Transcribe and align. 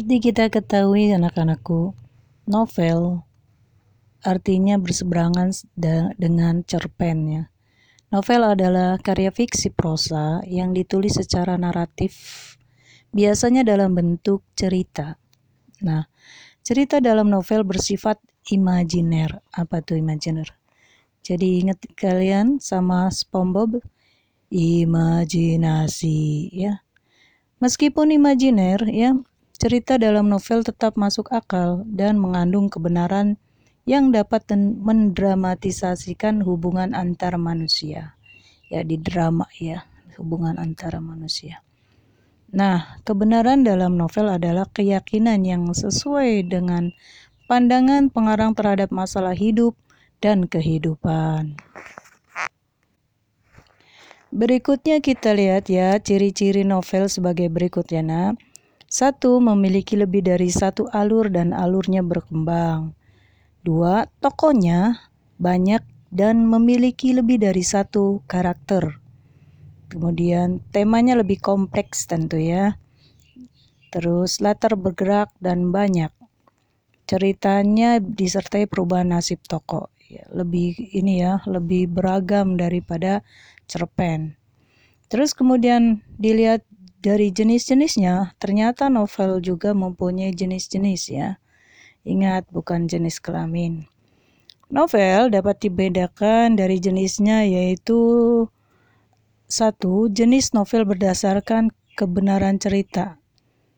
Seperti 0.00 0.32
kita 0.32 0.48
ketahui 0.48 1.12
anak-anakku, 1.12 1.92
novel 2.48 3.20
artinya 4.24 4.80
berseberangan 4.80 5.52
dengan 6.16 6.64
cerpen 6.64 7.18
ya. 7.28 7.44
Novel 8.08 8.56
adalah 8.56 8.96
karya 8.96 9.28
fiksi 9.28 9.68
prosa 9.68 10.40
yang 10.48 10.72
ditulis 10.72 11.20
secara 11.20 11.60
naratif, 11.60 12.16
biasanya 13.12 13.60
dalam 13.60 13.92
bentuk 13.92 14.40
cerita. 14.56 15.20
Nah, 15.84 16.08
cerita 16.64 17.04
dalam 17.04 17.28
novel 17.28 17.68
bersifat 17.68 18.16
imajiner. 18.48 19.44
Apa 19.52 19.84
tuh 19.84 20.00
imajiner? 20.00 20.48
Jadi 21.20 21.60
ingat 21.60 21.76
kalian 21.92 22.56
sama 22.56 23.12
SpongeBob? 23.12 23.84
Imajinasi 24.48 26.48
ya. 26.56 26.80
Meskipun 27.60 28.16
imajiner 28.16 28.80
ya, 28.88 29.12
cerita 29.60 30.00
dalam 30.00 30.32
novel 30.32 30.64
tetap 30.64 30.96
masuk 30.96 31.36
akal 31.36 31.84
dan 31.84 32.16
mengandung 32.16 32.72
kebenaran 32.72 33.36
yang 33.84 34.08
dapat 34.08 34.48
mendramatisasikan 34.56 36.40
hubungan 36.40 36.96
antar 36.96 37.36
manusia. 37.36 38.16
Ya, 38.72 38.80
di 38.80 38.96
drama 38.96 39.44
ya, 39.60 39.84
hubungan 40.16 40.56
antara 40.56 40.96
manusia. 41.04 41.60
Nah, 42.50 42.98
kebenaran 43.04 43.60
dalam 43.60 44.00
novel 44.00 44.32
adalah 44.32 44.64
keyakinan 44.72 45.44
yang 45.44 45.68
sesuai 45.68 46.48
dengan 46.48 46.96
pandangan 47.44 48.08
pengarang 48.08 48.56
terhadap 48.56 48.88
masalah 48.88 49.36
hidup 49.36 49.76
dan 50.24 50.48
kehidupan. 50.48 51.60
Berikutnya 54.30 55.02
kita 55.02 55.34
lihat 55.34 55.66
ya 55.66 55.98
ciri-ciri 55.98 56.62
novel 56.62 57.10
sebagai 57.10 57.50
berikut 57.50 57.90
ya 57.90 58.00
nak. 58.00 58.49
Satu, 58.90 59.38
memiliki 59.38 59.94
lebih 59.94 60.26
dari 60.26 60.50
satu 60.50 60.90
alur 60.90 61.30
dan 61.30 61.54
alurnya 61.54 62.02
berkembang. 62.02 62.90
Dua, 63.62 64.10
tokonya 64.18 64.98
banyak 65.38 66.10
dan 66.10 66.42
memiliki 66.42 67.14
lebih 67.14 67.38
dari 67.38 67.62
satu 67.62 68.26
karakter. 68.26 68.98
Kemudian 69.94 70.58
temanya 70.74 71.14
lebih 71.14 71.38
kompleks 71.38 72.10
tentu 72.10 72.42
ya. 72.42 72.82
Terus 73.94 74.42
latar 74.42 74.74
bergerak 74.74 75.30
dan 75.38 75.70
banyak. 75.70 76.10
Ceritanya 77.06 78.02
disertai 78.02 78.66
perubahan 78.66 79.14
nasib 79.14 79.38
tokoh. 79.46 79.86
Ya, 80.10 80.26
lebih 80.34 80.74
ini 80.90 81.22
ya, 81.22 81.38
lebih 81.46 81.86
beragam 81.86 82.58
daripada 82.58 83.22
cerpen. 83.70 84.34
Terus 85.06 85.30
kemudian 85.30 86.02
dilihat 86.18 86.66
dari 87.00 87.32
jenis-jenisnya, 87.32 88.36
ternyata 88.36 88.92
novel 88.92 89.40
juga 89.40 89.72
mempunyai 89.72 90.36
jenis-jenis 90.36 91.02
ya. 91.08 91.40
Ingat, 92.04 92.48
bukan 92.52 92.88
jenis 92.88 93.20
kelamin. 93.20 93.88
Novel 94.70 95.34
dapat 95.34 95.64
dibedakan 95.66 96.54
dari 96.54 96.78
jenisnya 96.78 97.42
yaitu 97.42 97.98
satu, 99.50 100.06
jenis 100.12 100.54
novel 100.54 100.86
berdasarkan 100.86 101.74
kebenaran 101.98 102.60
cerita. 102.62 103.18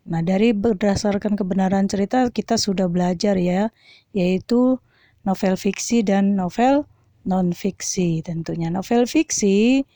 Nah, 0.05 0.20
dari 0.20 0.53
berdasarkan 0.53 1.39
kebenaran 1.39 1.89
cerita 1.89 2.28
kita 2.28 2.59
sudah 2.59 2.91
belajar 2.93 3.39
ya, 3.39 3.73
yaitu 4.12 4.83
novel 5.25 5.55
fiksi 5.56 6.05
dan 6.05 6.34
novel 6.37 6.84
non-fiksi 7.25 8.20
tentunya. 8.27 8.69
Novel 8.69 9.06
fiksi 9.06 9.87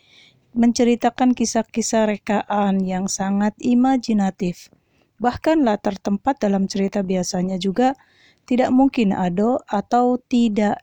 menceritakan 0.56 1.36
kisah-kisah 1.36 2.08
rekaan 2.16 2.80
yang 2.80 3.12
sangat 3.12 3.52
imajinatif. 3.60 4.72
Bahkan 5.20 5.62
latar 5.62 6.00
tempat 6.00 6.40
dalam 6.40 6.64
cerita 6.64 7.04
biasanya 7.04 7.60
juga 7.60 7.92
tidak 8.48 8.72
mungkin 8.72 9.12
ada 9.12 9.60
atau 9.68 10.16
tidak 10.16 10.80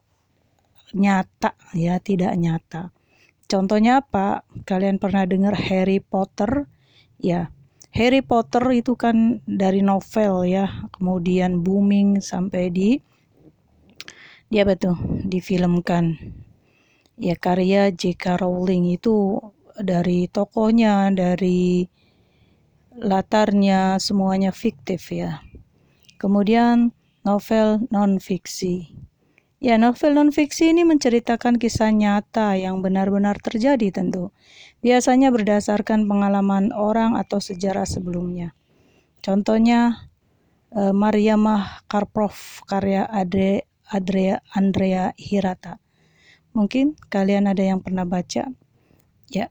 nyata 0.94 1.58
ya, 1.74 1.98
tidak 1.98 2.38
nyata. 2.38 2.94
Contohnya 3.50 4.06
apa? 4.06 4.46
Kalian 4.64 5.02
pernah 5.02 5.26
dengar 5.26 5.58
Harry 5.58 5.98
Potter? 5.98 6.70
Ya, 7.18 7.50
Harry 7.94 8.22
Potter 8.22 8.62
itu 8.78 8.94
kan 8.94 9.42
dari 9.50 9.82
novel 9.82 10.46
ya, 10.46 10.70
kemudian 10.94 11.66
booming 11.66 12.22
sampai 12.22 12.70
di 12.70 12.90
dia 14.54 14.70
tuh? 14.78 14.94
Difilmkan. 15.26 16.14
Ya 17.18 17.34
karya 17.38 17.90
J.K. 17.90 18.38
Rowling 18.38 18.94
itu 18.94 19.42
dari 19.80 20.30
tokohnya, 20.30 21.10
dari 21.14 21.88
latarnya, 22.94 23.98
semuanya 23.98 24.54
fiktif 24.54 25.10
ya. 25.10 25.42
Kemudian 26.22 26.94
novel 27.26 27.88
non-fiksi. 27.90 28.94
Ya, 29.64 29.80
novel 29.80 30.20
non-fiksi 30.20 30.76
ini 30.76 30.84
menceritakan 30.84 31.56
kisah 31.56 31.90
nyata 31.96 32.60
yang 32.60 32.84
benar-benar 32.84 33.40
terjadi 33.40 33.96
tentu. 33.96 34.36
Biasanya 34.84 35.32
berdasarkan 35.32 36.04
pengalaman 36.04 36.76
orang 36.76 37.16
atau 37.16 37.40
sejarah 37.40 37.88
sebelumnya. 37.88 38.52
Contohnya, 39.24 40.12
eh, 40.76 40.92
Mariamah 40.92 41.88
Karprov, 41.88 42.68
karya 42.68 43.08
Adre, 43.08 43.64
Adrea, 43.88 44.44
Andrea 44.52 45.16
Hirata. 45.16 45.80
Mungkin 46.52 47.00
kalian 47.08 47.48
ada 47.48 47.64
yang 47.64 47.80
pernah 47.80 48.04
baca. 48.04 48.52
Ya, 49.32 49.48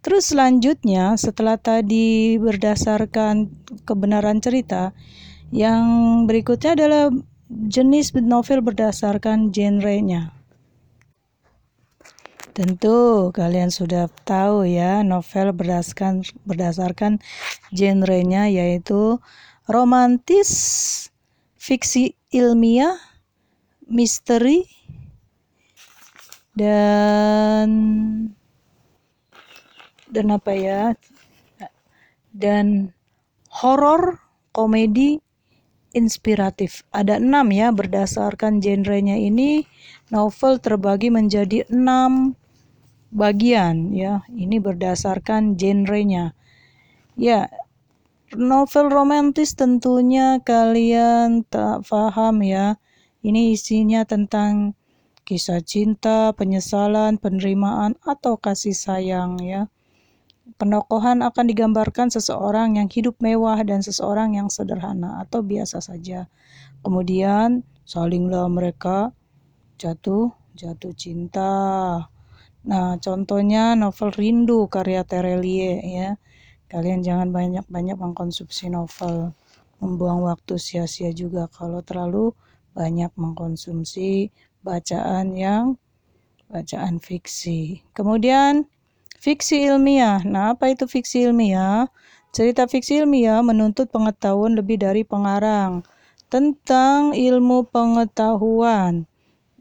Terus 0.00 0.32
selanjutnya 0.32 1.12
setelah 1.20 1.60
tadi 1.60 2.40
berdasarkan 2.40 3.52
kebenaran 3.84 4.40
cerita, 4.40 4.96
yang 5.52 5.84
berikutnya 6.24 6.72
adalah 6.72 7.12
jenis 7.50 8.16
novel 8.16 8.64
berdasarkan 8.64 9.52
genrenya. 9.52 10.32
Tentu 12.56 13.28
kalian 13.30 13.68
sudah 13.68 14.08
tahu 14.24 14.66
ya 14.66 15.04
novel 15.04 15.52
berdasarkan 15.52 16.24
berdasarkan 16.48 17.20
genrenya 17.70 18.48
yaitu 18.48 19.20
romantis, 19.68 20.50
fiksi 21.60 22.16
ilmiah, 22.32 22.96
misteri 23.86 24.66
dan 26.56 27.68
dan 30.10 30.34
apa 30.34 30.52
ya? 30.54 30.80
Dan 32.30 32.94
horor 33.50 34.22
komedi 34.54 35.18
inspiratif. 35.90 36.86
Ada 36.94 37.18
enam 37.18 37.50
ya 37.50 37.74
berdasarkan 37.74 38.62
genrenya 38.62 39.18
ini 39.18 39.66
novel 40.14 40.62
terbagi 40.62 41.10
menjadi 41.10 41.66
enam 41.70 42.38
bagian 43.10 43.90
ya. 43.90 44.22
Ini 44.30 44.62
berdasarkan 44.62 45.58
genrenya. 45.58 46.34
Ya 47.18 47.50
novel 48.38 48.86
romantis 48.94 49.58
tentunya 49.58 50.38
kalian 50.46 51.42
tak 51.50 51.86
paham 51.90 52.46
ya. 52.46 52.78
Ini 53.20 53.52
isinya 53.52 54.06
tentang 54.06 54.72
kisah 55.28 55.60
cinta, 55.60 56.32
penyesalan, 56.32 57.20
penerimaan 57.20 57.98
atau 58.06 58.40
kasih 58.40 58.72
sayang 58.72 59.36
ya. 59.42 59.68
Penokohan 60.58 61.22
akan 61.22 61.44
digambarkan 61.46 62.10
seseorang 62.10 62.80
yang 62.80 62.88
hidup 62.90 63.20
mewah 63.22 63.60
dan 63.62 63.84
seseorang 63.84 64.34
yang 64.34 64.48
sederhana 64.50 65.22
atau 65.22 65.44
biasa 65.44 65.78
saja. 65.78 66.26
Kemudian 66.80 67.62
salinglah 67.86 68.48
mereka 68.50 69.14
jatuh 69.78 70.34
jatuh 70.58 70.92
cinta. 70.96 71.52
Nah, 72.60 73.00
contohnya 73.00 73.72
novel 73.78 74.12
Rindu 74.12 74.68
karya 74.68 75.06
Terelie 75.06 75.80
ya. 75.80 76.18
Kalian 76.70 77.02
jangan 77.02 77.32
banyak-banyak 77.32 77.96
mengkonsumsi 77.98 78.70
novel. 78.70 79.32
Membuang 79.80 80.28
waktu 80.28 80.60
sia-sia 80.60 81.10
juga 81.10 81.48
kalau 81.48 81.80
terlalu 81.80 82.36
banyak 82.76 83.10
mengkonsumsi 83.16 84.28
bacaan 84.60 85.34
yang 85.34 85.80
bacaan 86.52 87.00
fiksi. 87.00 87.80
Kemudian 87.96 88.68
Fiksi 89.20 89.68
ilmiah. 89.68 90.24
Nah, 90.24 90.56
apa 90.56 90.72
itu 90.72 90.88
fiksi 90.88 91.28
ilmiah? 91.28 91.92
Cerita 92.32 92.64
fiksi 92.64 93.04
ilmiah 93.04 93.44
menuntut 93.44 93.92
pengetahuan 93.92 94.56
lebih 94.56 94.80
dari 94.80 95.04
pengarang 95.04 95.84
tentang 96.32 97.12
ilmu 97.12 97.68
pengetahuan, 97.68 99.04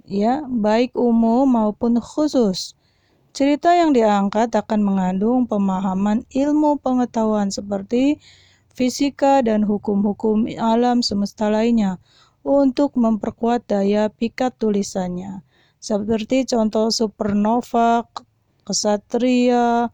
ya, 0.08 0.48
baik 0.48 0.96
umum 0.96 1.44
maupun 1.50 2.00
khusus. 2.00 2.78
Cerita 3.36 3.76
yang 3.76 3.92
diangkat 3.92 4.54
akan 4.56 4.80
mengandung 4.80 5.44
pemahaman 5.44 6.24
ilmu 6.32 6.80
pengetahuan 6.80 7.52
seperti 7.52 8.22
fisika 8.72 9.44
dan 9.44 9.68
hukum-hukum 9.68 10.48
alam 10.56 11.04
semesta 11.04 11.52
lainnya 11.52 12.00
untuk 12.48 12.96
memperkuat 12.96 13.68
daya 13.68 14.08
pikat 14.08 14.56
tulisannya. 14.56 15.44
Seperti 15.84 16.48
contoh 16.48 16.94
supernova, 16.94 18.06
Kesatria, 18.64 19.90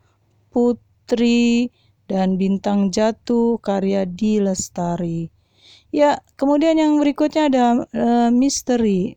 Putri, 0.49 1.69
dan 2.05 2.37
Bintang 2.37 2.93
Jatuh 2.93 3.57
karya 3.61 4.05
Di 4.05 4.37
Lestari. 4.37 5.29
Ya, 5.89 6.19
kemudian 6.35 6.75
yang 6.75 6.99
berikutnya 6.99 7.47
ada 7.49 7.65
uh, 7.87 8.29
misteri. 8.29 9.15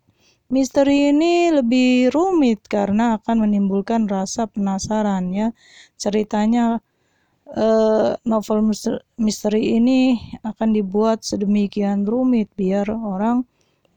Misteri 0.49 1.13
ini 1.13 1.53
lebih 1.53 2.09
rumit 2.09 2.65
karena 2.71 3.21
akan 3.21 3.45
menimbulkan 3.45 4.09
rasa 4.09 4.49
penasaran 4.49 5.29
ya. 5.35 5.53
Ceritanya 6.01 6.81
uh, 7.53 8.17
novel 8.25 8.73
misteri 9.21 9.77
ini 9.77 10.17
akan 10.41 10.73
dibuat 10.73 11.27
sedemikian 11.27 12.09
rumit 12.09 12.49
biar 12.57 12.89
orang 12.89 13.45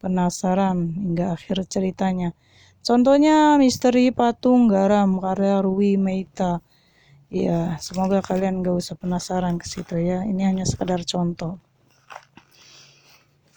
penasaran 0.04 0.92
hingga 0.92 1.38
akhir 1.38 1.70
ceritanya. 1.72 2.36
Contohnya 2.82 3.62
misteri 3.62 4.10
patung 4.10 4.66
garam 4.66 5.22
karya 5.22 5.62
Rui 5.62 6.02
Meita. 6.02 6.66
Ya, 7.32 7.78
semoga 7.80 8.20
kalian 8.20 8.66
gak 8.66 8.76
usah 8.82 8.98
penasaran 8.98 9.62
ke 9.62 9.70
situ 9.70 10.02
ya. 10.02 10.26
Ini 10.26 10.52
hanya 10.52 10.66
sekedar 10.66 11.06
contoh. 11.06 11.62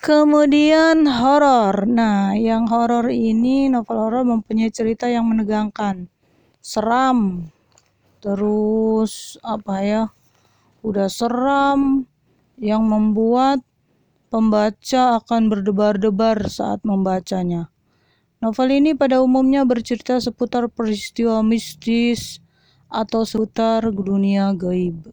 Kemudian 0.04 1.08
horor. 1.08 1.88
Nah, 1.88 2.36
yang 2.36 2.68
horor 2.68 3.08
ini 3.08 3.72
novel 3.72 3.96
horor 3.96 4.22
mempunyai 4.28 4.68
cerita 4.68 5.08
yang 5.08 5.24
menegangkan, 5.24 6.12
seram, 6.60 7.48
terus 8.20 9.40
apa 9.40 9.74
ya? 9.80 10.02
Udah 10.84 11.08
seram 11.08 12.04
yang 12.60 12.84
membuat 12.84 13.64
pembaca 14.28 15.18
akan 15.24 15.48
berdebar-debar 15.48 16.52
saat 16.52 16.84
membacanya. 16.84 17.73
Novel 18.44 18.76
ini 18.76 18.92
pada 18.92 19.24
umumnya 19.24 19.64
bercerita 19.64 20.20
seputar 20.20 20.68
peristiwa 20.68 21.40
mistis 21.40 22.44
atau 22.92 23.24
seputar 23.24 23.88
dunia 23.88 24.52
gaib. 24.52 25.08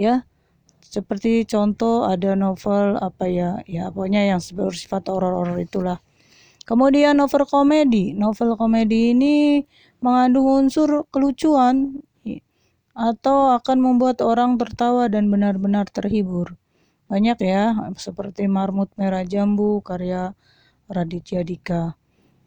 Ya, 0.00 0.24
seperti 0.80 1.44
contoh 1.44 2.08
ada 2.08 2.32
novel 2.32 2.96
apa 2.96 3.28
ya 3.28 3.60
ya 3.68 3.92
pokoknya 3.92 4.32
yang 4.32 4.40
bersifat 4.56 5.12
horor-horor 5.12 5.60
itulah. 5.60 6.00
Kemudian 6.64 7.20
novel 7.20 7.44
komedi. 7.44 8.16
Novel 8.16 8.56
komedi 8.56 9.12
ini 9.12 9.60
mengandung 10.00 10.64
unsur 10.64 11.04
kelucuan 11.12 12.00
atau 12.96 13.60
akan 13.60 13.76
membuat 13.76 14.24
orang 14.24 14.56
tertawa 14.56 15.12
dan 15.12 15.28
benar-benar 15.28 15.84
terhibur. 15.92 16.56
Banyak 17.12 17.44
ya 17.44 17.76
seperti 18.00 18.48
Marmut 18.48 18.88
Merah 18.96 19.28
Jambu 19.28 19.84
karya 19.84 20.32
Raditya 20.88 21.44
Dika 21.44 21.99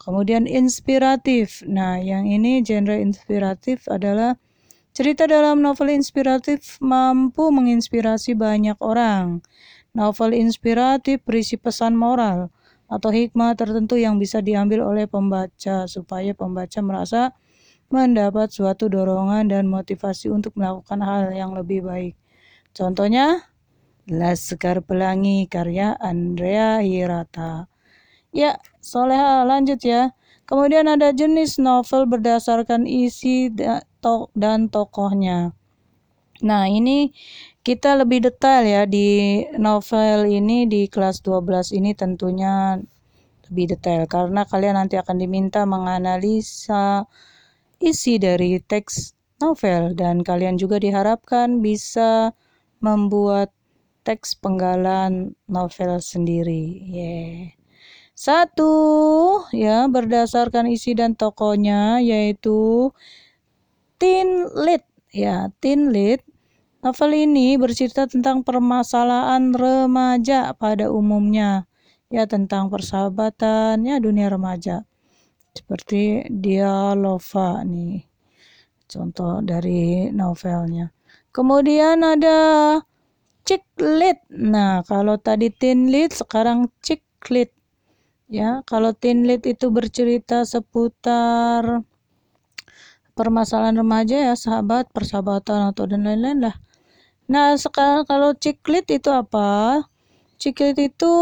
kemudian 0.03 0.45
inspiratif 0.45 1.63
nah 1.65 1.97
yang 1.97 2.27
ini 2.27 2.61
genre 2.61 2.99
inspiratif 2.99 3.87
adalah 3.87 4.37
Cerita 4.93 5.25
dalam 5.25 5.65
novel 5.65 5.89
inspiratif 5.89 6.77
mampu 6.77 7.49
menginspirasi 7.49 8.37
banyak 8.37 8.77
orang. 8.77 9.41
Novel 9.97 10.37
inspiratif 10.37 11.17
berisi 11.25 11.57
pesan 11.57 11.97
moral 11.97 12.53
atau 12.85 13.09
hikmah 13.09 13.57
tertentu 13.57 13.97
yang 13.97 14.21
bisa 14.21 14.37
diambil 14.45 14.85
oleh 14.85 15.09
pembaca 15.09 15.89
supaya 15.89 16.37
pembaca 16.37 16.77
merasa 16.85 17.33
mendapat 17.89 18.53
suatu 18.53 18.85
dorongan 18.85 19.49
dan 19.49 19.65
motivasi 19.65 20.29
untuk 20.29 20.53
melakukan 20.53 21.01
hal 21.01 21.33
yang 21.33 21.57
lebih 21.57 21.81
baik. 21.81 22.13
Contohnya, 22.77 23.49
Laskar 24.05 24.85
Pelangi 24.85 25.49
karya 25.49 25.97
Andrea 25.97 26.85
Hirata. 26.85 27.65
Ya, 28.33 28.57
soleha 28.81 29.45
lanjut 29.45 29.79
ya. 29.85 30.17
Kemudian 30.49 30.89
ada 30.89 31.13
jenis 31.13 31.61
novel 31.61 32.09
berdasarkan 32.09 32.83
isi 32.89 33.53
dan 34.35 34.59
tokohnya. 34.67 35.55
Nah, 36.43 36.67
ini 36.67 37.15
kita 37.63 37.95
lebih 37.95 38.27
detail 38.27 38.67
ya 38.67 38.83
di 38.83 39.39
novel 39.55 40.27
ini 40.27 40.67
di 40.67 40.91
kelas 40.91 41.23
12 41.23 41.71
ini 41.71 41.95
tentunya 41.95 42.75
lebih 43.47 43.77
detail 43.77 44.03
karena 44.09 44.43
kalian 44.43 44.75
nanti 44.75 44.99
akan 44.99 45.15
diminta 45.15 45.63
menganalisa 45.63 47.07
isi 47.79 48.19
dari 48.19 48.59
teks 48.59 49.15
novel 49.39 49.95
dan 49.95 50.25
kalian 50.27 50.59
juga 50.59 50.81
diharapkan 50.83 51.63
bisa 51.63 52.35
membuat 52.83 53.55
teks 54.03 54.35
penggalan 54.35 55.39
novel 55.47 56.03
sendiri. 56.03 56.83
Yeah. 56.83 57.62
Satu, 58.13 58.73
ya 59.49 59.89
berdasarkan 59.89 60.69
isi 60.69 60.93
dan 60.93 61.17
tokohnya 61.17 61.97
yaitu 61.97 62.93
Teen 63.97 64.45
Lit. 64.53 64.85
Ya, 65.09 65.49
Teen 65.57 65.89
Lit. 65.89 66.21
Novel 66.83 67.11
ini 67.25 67.55
bercerita 67.57 68.05
tentang 68.05 68.45
permasalahan 68.45 69.55
remaja 69.55 70.53
pada 70.53 70.93
umumnya. 70.93 71.65
Ya, 72.13 72.29
tentang 72.29 72.69
persahabatan, 72.69 73.81
ya 73.81 73.97
dunia 73.97 74.29
remaja. 74.29 74.85
Seperti 75.57 76.29
Dialova 76.29 77.65
nih. 77.65 78.05
Contoh 78.85 79.41
dari 79.41 80.13
novelnya. 80.13 80.93
Kemudian 81.33 82.05
ada 82.05 82.37
chick 83.41 83.65
lit. 83.81 84.21
Nah, 84.29 84.85
kalau 84.85 85.17
tadi 85.17 85.49
teen 85.49 85.89
lit, 85.89 86.13
sekarang 86.13 86.69
chick 86.85 87.01
lit. 87.33 87.49
Ya, 88.33 88.65
kalau 88.65 88.97
teen 88.97 89.29
lit 89.29 89.45
itu 89.45 89.69
bercerita 89.69 90.41
seputar 90.41 91.85
permasalahan 93.13 93.77
remaja 93.77 94.17
ya 94.17 94.33
sahabat 94.33 94.89
persahabatan 94.89 95.69
atau 95.69 95.85
dan 95.85 96.01
lain-lain 96.01 96.49
lah. 96.49 96.55
Nah 97.29 97.53
sekarang 97.53 98.09
kalau 98.09 98.33
ciklit 98.33 98.89
itu 98.89 99.13
apa? 99.13 99.85
Ciklit 100.41 100.81
itu 100.81 101.13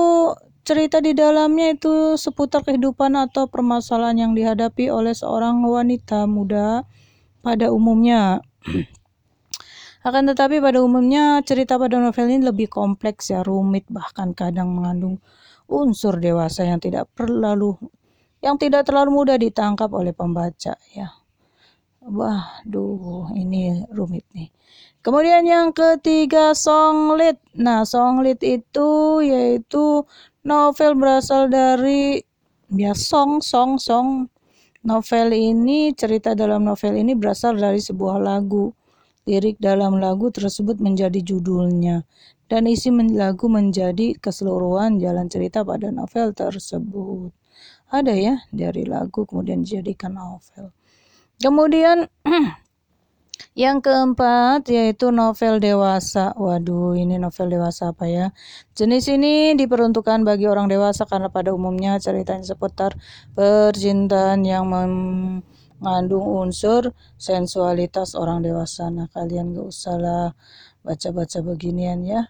cerita 0.63 1.03
di 1.03 1.11
dalamnya 1.11 1.75
itu 1.75 2.15
seputar 2.15 2.63
kehidupan 2.63 3.19
atau 3.19 3.43
permasalahan 3.51 4.15
yang 4.15 4.31
dihadapi 4.31 4.87
oleh 4.87 5.11
seorang 5.11 5.59
wanita 5.67 6.23
muda 6.31 6.87
pada 7.43 7.75
umumnya. 7.75 8.39
Akan 10.07 10.31
tetapi 10.31 10.63
pada 10.63 10.79
umumnya 10.79 11.43
cerita 11.43 11.75
pada 11.75 11.99
novel 11.99 12.31
ini 12.31 12.39
lebih 12.39 12.71
kompleks 12.71 13.35
ya 13.35 13.43
rumit 13.43 13.83
bahkan 13.91 14.31
kadang 14.31 14.71
mengandung 14.71 15.19
unsur 15.71 16.19
dewasa 16.19 16.67
yang 16.67 16.83
tidak 16.83 17.07
terlalu 17.15 17.79
yang 18.43 18.59
tidak 18.59 18.83
terlalu 18.83 19.23
mudah 19.23 19.37
ditangkap 19.39 19.87
oleh 19.95 20.11
pembaca 20.11 20.75
ya 20.91 21.21
Wah, 22.01 22.65
duh, 22.65 23.29
ini 23.37 23.85
rumit 23.93 24.25
nih. 24.33 24.49
Kemudian 25.05 25.45
yang 25.45 25.69
ketiga 25.69 26.57
song 26.57 27.13
lead. 27.13 27.37
Nah, 27.53 27.85
song 27.85 28.25
lead 28.25 28.41
itu 28.41 29.21
yaitu 29.21 30.01
novel 30.41 30.97
berasal 30.97 31.45
dari 31.45 32.17
ya 32.73 32.97
song 32.97 33.37
song 33.45 33.77
song. 33.77 34.33
Novel 34.81 35.29
ini 35.37 35.93
cerita 35.93 36.33
dalam 36.33 36.65
novel 36.65 36.97
ini 36.97 37.13
berasal 37.13 37.53
dari 37.61 37.77
sebuah 37.77 38.17
lagu. 38.17 38.73
Lirik 39.29 39.61
dalam 39.61 40.01
lagu 40.01 40.33
tersebut 40.33 40.81
menjadi 40.81 41.21
judulnya 41.21 42.01
dan 42.51 42.67
isi 42.67 42.91
lagu 42.91 43.47
menjadi 43.47 44.19
keseluruhan 44.19 44.99
jalan 44.99 45.31
cerita 45.31 45.63
pada 45.63 45.87
novel 45.87 46.35
tersebut. 46.35 47.31
Ada 47.87 48.11
ya 48.11 48.35
dari 48.51 48.83
lagu 48.83 49.23
kemudian 49.23 49.63
dijadikan 49.63 50.19
novel. 50.19 50.75
Kemudian 51.39 52.11
yang 53.63 53.79
keempat 53.79 54.67
yaitu 54.67 55.15
novel 55.15 55.63
dewasa. 55.63 56.35
Waduh, 56.35 56.99
ini 56.99 57.15
novel 57.15 57.55
dewasa 57.55 57.95
apa 57.95 58.11
ya? 58.11 58.35
Jenis 58.75 59.07
ini 59.07 59.55
diperuntukkan 59.55 60.27
bagi 60.27 60.51
orang 60.51 60.67
dewasa 60.67 61.07
karena 61.07 61.31
pada 61.31 61.55
umumnya 61.55 62.03
ceritanya 62.03 62.43
seputar 62.43 62.99
percintaan 63.31 64.43
yang 64.43 64.67
mengandung 64.67 66.27
unsur 66.27 66.91
sensualitas 67.15 68.11
orang 68.11 68.43
dewasa. 68.43 68.91
Nah, 68.91 69.07
kalian 69.07 69.55
gak 69.55 69.67
usah 69.71 69.95
lah 69.95 70.27
baca-baca 70.83 71.39
beginian 71.39 72.03
ya. 72.03 72.27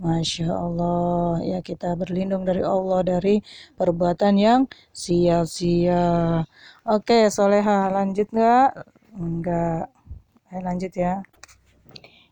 Masya 0.00 0.48
Allah, 0.48 1.44
ya 1.44 1.60
kita 1.60 1.92
berlindung 1.92 2.48
dari 2.48 2.64
Allah 2.64 3.04
dari 3.04 3.44
perbuatan 3.76 4.34
yang 4.40 4.60
sia-sia. 4.96 6.40
Oke, 6.88 7.28
Soleha, 7.28 7.92
lanjut 7.92 8.32
nggak? 8.32 8.68
Enggak. 9.20 9.92
Eh, 10.56 10.62
lanjut 10.64 10.92
ya. 10.96 11.20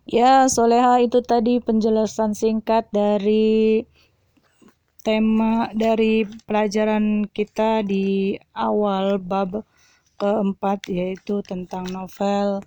Ya, 0.08 0.48
Soleha 0.48 1.04
itu 1.04 1.20
tadi 1.20 1.60
penjelasan 1.60 2.32
singkat 2.32 2.88
dari 2.88 3.84
tema 5.04 5.68
dari 5.76 6.25
pelajaran 6.48 7.28
kita 7.28 7.84
di 7.84 8.40
awal 8.56 9.20
bab 9.20 9.60
keempat 10.16 10.88
yaitu 10.88 11.44
tentang 11.44 11.84
novel 11.92 12.64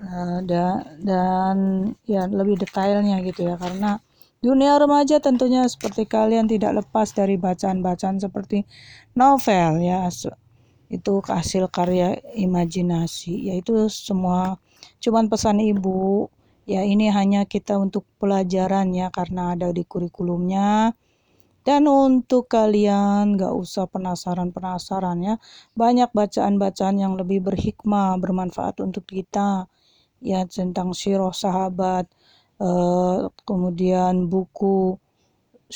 uh, 0.00 0.40
dan, 0.44 0.74
dan 1.00 1.56
ya 2.08 2.26
lebih 2.26 2.60
detailnya 2.60 3.20
gitu 3.24 3.46
ya 3.48 3.54
karena 3.60 4.00
dunia 4.40 4.80
remaja 4.80 5.20
tentunya 5.20 5.68
seperti 5.68 6.08
kalian 6.08 6.48
tidak 6.48 6.84
lepas 6.84 7.12
dari 7.12 7.36
bacaan-bacaan 7.36 8.20
seperti 8.20 8.64
novel 9.12 9.84
ya 9.84 10.08
itu 10.90 11.12
hasil 11.22 11.70
karya 11.70 12.18
imajinasi 12.34 13.52
yaitu 13.52 13.86
semua 13.92 14.56
cuman 14.98 15.28
pesan 15.28 15.60
ibu 15.60 16.28
Ya 16.70 16.86
ini 16.86 17.10
hanya 17.10 17.42
kita 17.50 17.82
untuk 17.82 18.06
pelajaran 18.22 18.94
ya 18.94 19.10
karena 19.10 19.58
ada 19.58 19.74
di 19.74 19.82
kurikulumnya. 19.82 20.94
Dan 21.66 21.90
untuk 21.90 22.46
kalian 22.46 23.34
gak 23.34 23.50
usah 23.52 23.90
penasaran-penasaran 23.90 25.18
ya. 25.18 25.34
Banyak 25.74 26.14
bacaan-bacaan 26.14 26.96
yang 27.02 27.18
lebih 27.18 27.42
berhikmah, 27.42 28.14
bermanfaat 28.22 28.78
untuk 28.86 29.02
kita. 29.10 29.66
Ya 30.20 30.44
tentang 30.48 30.92
siroh 31.00 31.32
sahabat, 31.32 32.04
eh, 32.60 33.16
kemudian 33.48 34.28
buku 34.32 35.00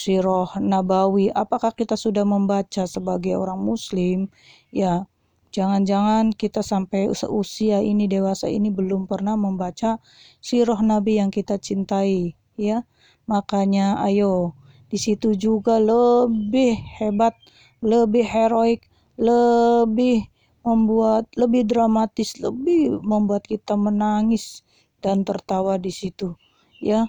siroh 0.03 0.49
nabawi. 0.61 1.31
Apakah 1.33 1.73
kita 1.81 1.97
sudah 2.05 2.25
membaca 2.27 2.85
sebagai 2.89 3.35
orang 3.39 3.61
muslim? 3.63 4.29
Ya, 4.75 5.07
Jangan-jangan 5.55 6.35
kita 6.35 6.67
sampai 6.67 7.15
usia 7.31 7.79
ini 7.79 8.11
dewasa 8.11 8.51
ini 8.51 8.75
belum 8.75 9.07
pernah 9.07 9.39
membaca 9.39 10.03
sirah 10.43 10.83
Nabi 10.83 11.23
yang 11.23 11.31
kita 11.31 11.63
cintai, 11.63 12.35
ya. 12.59 12.83
Makanya 13.31 14.03
ayo 14.03 14.59
di 14.91 14.99
situ 14.99 15.39
juga 15.39 15.79
lebih 15.79 16.75
hebat, 16.99 17.39
lebih 17.87 18.27
heroik, 18.27 18.91
lebih 19.15 20.27
membuat 20.65 21.29
lebih 21.37 21.69
dramatis, 21.69 22.41
lebih 22.41 22.99
membuat 23.05 23.45
kita 23.45 23.77
menangis 23.77 24.65
dan 25.05 25.23
tertawa 25.23 25.77
di 25.77 25.93
situ, 25.93 26.35
ya. 26.81 27.05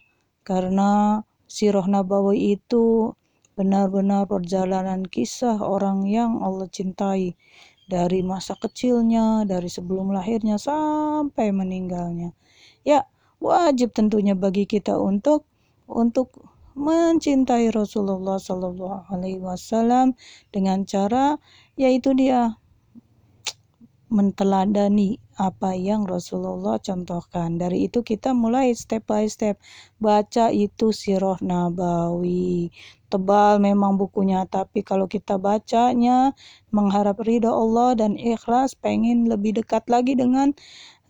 Karena 0.45 1.23
sirah 1.47 1.87
Nabawi 1.87 2.59
itu 2.59 3.15
benar-benar 3.55 4.27
perjalanan 4.27 5.07
kisah 5.07 5.57
orang 5.63 6.03
yang 6.05 6.43
Allah 6.43 6.67
cintai 6.67 7.39
dari 7.87 8.19
masa 8.21 8.59
kecilnya, 8.59 9.47
dari 9.47 9.71
sebelum 9.71 10.11
lahirnya 10.11 10.59
sampai 10.59 11.55
meninggalnya. 11.55 12.35
Ya, 12.83 13.07
wajib 13.39 13.95
tentunya 13.95 14.35
bagi 14.35 14.67
kita 14.67 14.99
untuk 14.99 15.47
untuk 15.87 16.33
mencintai 16.75 17.71
Rasulullah 17.71 18.35
Sallallahu 18.35 19.07
Alaihi 19.07 19.39
Wasallam 19.39 20.11
dengan 20.51 20.83
cara 20.83 21.39
yaitu 21.79 22.11
dia 22.11 22.59
menteladani 24.15 25.19
apa 25.35 25.75
yang 25.75 26.07
Rasulullah 26.07 26.79
contohkan. 26.79 27.59
Dari 27.59 27.91
itu 27.91 27.99
kita 27.99 28.31
mulai 28.31 28.71
step 28.71 29.03
by 29.03 29.27
step 29.27 29.59
baca 29.99 30.47
itu 30.55 30.95
sirah 30.95 31.35
nabawi. 31.43 32.71
Tebal 33.11 33.59
memang 33.59 33.99
bukunya, 33.99 34.47
tapi 34.47 34.81
kalau 34.87 35.11
kita 35.11 35.35
bacanya 35.35 36.31
mengharap 36.71 37.19
ridho 37.19 37.51
Allah 37.51 37.99
dan 37.99 38.15
ikhlas, 38.15 38.73
pengen 38.79 39.27
lebih 39.27 39.59
dekat 39.59 39.83
lagi 39.91 40.15
dengan 40.15 40.55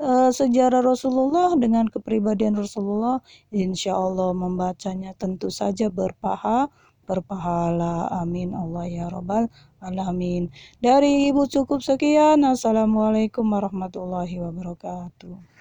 uh, 0.01 0.33
sejarah 0.33 0.81
Rasulullah, 0.81 1.53
dengan 1.55 1.85
kepribadian 1.85 2.57
Rasulullah, 2.57 3.21
insya 3.53 3.93
Allah 3.93 4.33
membacanya 4.33 5.13
tentu 5.15 5.53
saja 5.53 5.87
berpaha, 5.93 6.67
berpahala. 7.07 8.11
Amin 8.11 8.51
Allah 8.51 8.85
ya 8.89 9.05
Rabbal 9.07 9.47
Alamin. 9.79 10.51
Dari 10.83 11.31
Ibu 11.31 11.47
cukup 11.47 11.79
sekian. 11.79 12.43
Assalamualaikum 12.43 13.45
warahmatullahi 13.47 14.41
wabarakatuh. 14.41 15.54